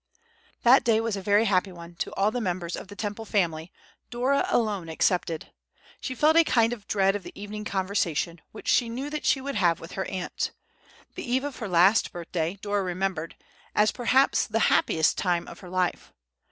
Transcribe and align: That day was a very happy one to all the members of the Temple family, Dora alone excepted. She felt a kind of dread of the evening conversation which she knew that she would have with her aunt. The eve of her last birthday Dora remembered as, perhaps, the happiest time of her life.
That 0.63 0.83
day 0.83 0.99
was 0.99 1.15
a 1.15 1.21
very 1.21 1.45
happy 1.45 1.71
one 1.71 1.93
to 1.97 2.11
all 2.15 2.31
the 2.31 2.41
members 2.41 2.75
of 2.75 2.87
the 2.87 2.95
Temple 2.95 3.23
family, 3.23 3.71
Dora 4.09 4.47
alone 4.49 4.89
excepted. 4.89 5.53
She 5.99 6.15
felt 6.15 6.35
a 6.35 6.43
kind 6.43 6.73
of 6.73 6.87
dread 6.87 7.15
of 7.15 7.21
the 7.21 7.39
evening 7.39 7.65
conversation 7.65 8.41
which 8.51 8.67
she 8.67 8.89
knew 8.89 9.11
that 9.11 9.27
she 9.27 9.41
would 9.41 9.53
have 9.57 9.79
with 9.79 9.91
her 9.91 10.05
aunt. 10.05 10.53
The 11.13 11.31
eve 11.31 11.43
of 11.43 11.57
her 11.57 11.69
last 11.69 12.11
birthday 12.11 12.57
Dora 12.63 12.81
remembered 12.81 13.35
as, 13.75 13.91
perhaps, 13.91 14.47
the 14.47 14.73
happiest 14.73 15.19
time 15.19 15.47
of 15.47 15.59
her 15.59 15.69
life. 15.69 16.11